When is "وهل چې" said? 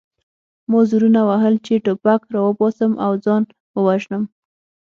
1.29-1.83